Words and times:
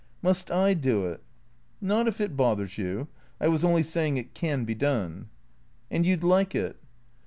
"Must 0.23 0.49
I 0.49 0.73
do 0.73 1.05
it?"" 1.05 1.21
Not 1.79 2.07
if 2.07 2.19
it 2.19 2.35
bothers 2.35 2.75
you. 2.75 3.07
I 3.39 3.47
was 3.47 3.63
only 3.63 3.83
saying 3.83 4.17
it 4.17 4.33
can 4.33 4.65
be 4.65 4.73
done." 4.73 5.29
"And 5.91 6.07
you'd 6.07 6.23
like 6.23 6.55
it?" 6.55 6.77